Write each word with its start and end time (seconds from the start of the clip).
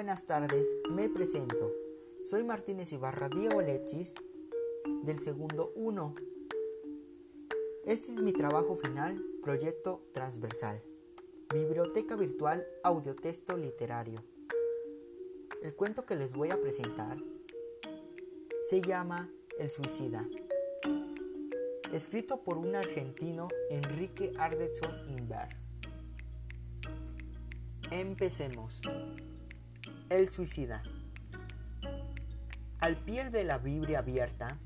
buenas 0.00 0.24
tardes, 0.24 0.78
me 0.88 1.10
presento. 1.10 1.74
Soy 2.24 2.42
Martínez 2.42 2.90
Ibarra 2.90 3.28
Diego 3.28 3.60
Alexis 3.60 4.14
del 5.02 5.18
segundo 5.18 5.74
1. 5.74 6.14
Este 7.84 8.12
es 8.12 8.22
mi 8.22 8.32
trabajo 8.32 8.76
final, 8.76 9.22
proyecto 9.42 10.00
transversal. 10.14 10.82
Biblioteca 11.52 12.16
virtual 12.16 12.66
audiotexto 12.82 13.58
literario. 13.58 14.24
El 15.62 15.74
cuento 15.74 16.06
que 16.06 16.16
les 16.16 16.32
voy 16.32 16.50
a 16.50 16.58
presentar 16.58 17.18
se 18.62 18.80
llama 18.80 19.30
El 19.58 19.68
suicida. 19.68 20.26
Escrito 21.92 22.42
por 22.42 22.56
un 22.56 22.74
argentino 22.74 23.48
Enrique 23.68 24.32
Ardetson 24.38 25.10
Inver. 25.10 25.48
Empecemos. 27.90 28.80
El 30.10 30.28
suicida. 30.28 30.82
Al 32.80 32.96
pie 32.96 33.30
de 33.30 33.44
la 33.44 33.58
Biblia 33.58 34.00
abierta, 34.00 34.58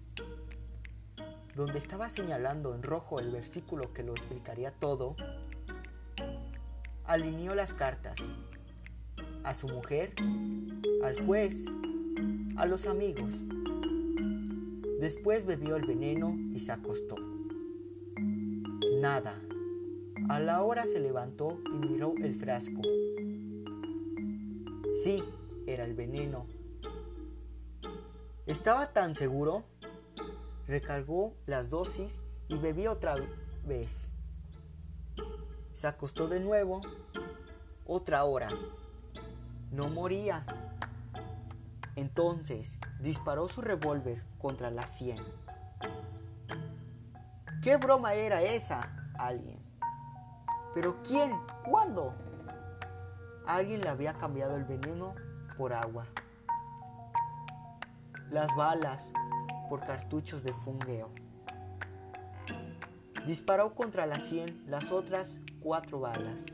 donde 1.55 1.79
estaba 1.79 2.09
señalando 2.09 2.75
en 2.75 2.83
rojo 2.83 3.21
el 3.21 3.31
versículo 3.31 3.93
que 3.93 4.03
lo 4.03 4.13
explicaría 4.13 4.71
todo, 4.71 5.17
alineó 7.05 7.55
las 7.55 7.75
cartas 7.75 8.17
a 9.43 9.55
su 9.55 9.69
mujer, 9.69 10.15
al 11.03 11.27
juez, 11.27 11.67
a 12.57 12.65
los 12.65 12.87
amigos. 12.87 13.35
Después 14.99 15.45
bebió 15.45 15.77
el 15.77 15.85
veneno 15.85 16.39
y 16.55 16.61
se 16.61 16.73
acostó. 16.73 17.17
Nada. 18.99 19.39
A 20.31 20.41
la 20.41 20.63
hora 20.63 20.87
se 20.87 21.01
levantó 21.01 21.61
y 21.67 21.87
miró 21.87 22.15
el 22.23 22.35
frasco. 22.35 22.81
Sí, 25.05 25.23
era 25.67 25.85
el 25.85 25.93
veneno. 25.93 26.47
Estaba 28.47 28.95
tan 28.95 29.15
seguro, 29.15 29.65
recargó 30.67 31.35
las 31.45 31.69
dosis 31.69 32.19
y 32.49 32.57
bebió 32.57 32.93
otra 32.93 33.17
vez. 33.67 34.09
Se 35.75 35.87
acostó 35.89 36.27
de 36.27 36.41
nuevo, 36.41 36.81
otra 37.85 38.25
hora. 38.25 38.49
No 39.71 39.91
moría. 39.91 40.47
Entonces 41.97 42.79
disparó 42.99 43.47
su 43.49 43.61
revólver 43.61 44.23
contra 44.39 44.71
la 44.71 44.87
sien. 44.87 45.19
¿Qué 47.63 47.77
broma 47.77 48.15
era 48.15 48.41
esa? 48.41 49.13
Alguien. 49.19 49.59
¿Pero 50.73 51.03
quién? 51.03 51.31
¿Cuándo? 51.69 52.15
Alguien 53.47 53.81
le 53.81 53.89
había 53.89 54.15
cambiado 54.15 54.57
el 54.57 54.65
veneno 54.65 55.15
por 55.57 55.73
agua. 55.73 56.07
Las 58.31 58.55
balas 58.57 59.13
por 59.69 59.81
cartuchos 59.81 60.43
de 60.43 60.53
fungueo. 60.53 61.11
Disparó 63.27 63.75
contra 63.75 64.07
la 64.07 64.21
sien 64.21 64.65
las 64.67 64.91
otras 64.91 65.41
cuatro 65.61 66.01
balas. 66.01 66.45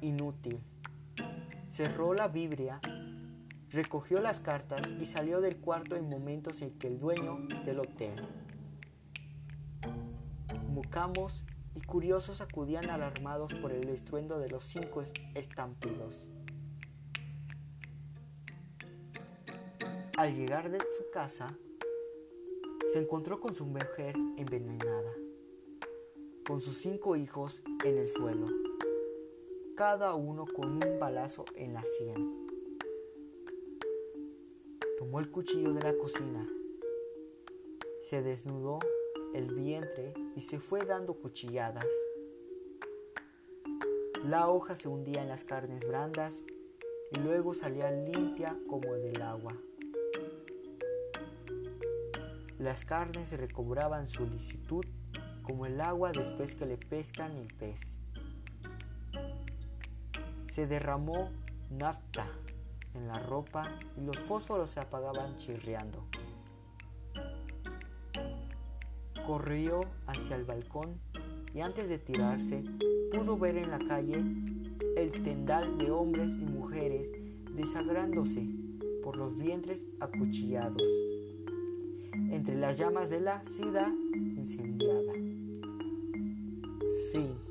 Inútil. 0.00 0.60
Cerró 1.70 2.14
la 2.14 2.28
Biblia, 2.28 2.80
recogió 3.70 4.20
las 4.20 4.38
cartas 4.38 4.82
y 5.00 5.06
salió 5.06 5.40
del 5.40 5.56
cuarto 5.56 5.96
en 5.96 6.08
momentos 6.08 6.62
en 6.62 6.78
que 6.78 6.86
el 6.86 7.00
dueño 7.00 7.38
del 7.64 7.80
hotel, 7.80 8.24
mucamos 10.68 11.44
y 11.74 11.80
curiosos 11.82 12.40
acudían 12.40 12.90
alarmados 12.90 13.52
por 13.54 13.72
el 13.72 13.88
estruendo 13.88 14.38
de 14.38 14.48
los 14.48 14.64
cinco 14.64 15.02
estampidos. 15.34 16.30
Al 20.16 20.34
llegar 20.34 20.70
de 20.70 20.78
su 20.78 21.10
casa, 21.12 21.58
se 22.92 23.00
encontró 23.00 23.40
con 23.40 23.56
su 23.56 23.66
mujer 23.66 24.14
envenenada, 24.36 25.12
con 26.46 26.60
sus 26.60 26.78
cinco 26.78 27.16
hijos 27.16 27.62
en 27.84 27.98
el 27.98 28.06
suelo, 28.06 28.46
cada 29.76 30.14
uno 30.14 30.44
con 30.46 30.74
un 30.84 31.00
balazo 31.00 31.44
en 31.56 31.74
la 31.74 31.82
sien. 31.84 32.46
Tomó 34.98 35.18
el 35.18 35.32
cuchillo 35.32 35.72
de 35.72 35.82
la 35.82 35.98
cocina, 35.98 36.48
se 38.02 38.22
desnudó 38.22 38.78
el 39.34 39.52
vientre 39.54 40.14
y 40.36 40.40
se 40.40 40.60
fue 40.60 40.84
dando 40.84 41.14
cuchilladas. 41.14 41.86
La 44.24 44.48
hoja 44.48 44.76
se 44.76 44.88
hundía 44.88 45.22
en 45.22 45.28
las 45.28 45.44
carnes 45.44 45.86
brandas 45.86 46.42
y 47.10 47.18
luego 47.18 47.52
salía 47.52 47.90
limpia 47.90 48.56
como 48.68 48.94
del 48.94 49.20
agua. 49.20 49.54
Las 52.58 52.84
carnes 52.84 53.32
recobraban 53.32 54.06
su 54.06 54.24
licitud 54.24 54.84
como 55.42 55.66
el 55.66 55.80
agua 55.80 56.12
después 56.12 56.54
que 56.54 56.64
le 56.64 56.78
pescan 56.78 57.32
el 57.36 57.52
pez. 57.52 57.98
Se 60.50 60.66
derramó 60.66 61.30
nafta 61.70 62.26
en 62.94 63.08
la 63.08 63.18
ropa 63.18 63.78
y 63.96 64.00
los 64.00 64.18
fósforos 64.20 64.70
se 64.70 64.80
apagaban 64.80 65.36
chirriando. 65.36 66.06
Corrió 69.26 69.80
hacia 70.06 70.36
el 70.36 70.44
balcón 70.44 71.00
y 71.54 71.60
antes 71.60 71.88
de 71.88 71.98
tirarse 71.98 72.64
pudo 73.12 73.38
ver 73.38 73.56
en 73.56 73.70
la 73.70 73.78
calle 73.78 74.22
el 74.96 75.12
tendal 75.22 75.78
de 75.78 75.90
hombres 75.90 76.34
y 76.34 76.44
mujeres 76.44 77.10
desagrándose 77.54 78.46
por 79.02 79.16
los 79.16 79.36
vientres 79.36 79.86
acuchillados 80.00 80.82
entre 82.30 82.56
las 82.56 82.78
llamas 82.78 83.10
de 83.10 83.20
la 83.20 83.44
ciudad 83.46 83.92
incendiada. 84.14 85.12
Fin. 87.12 87.43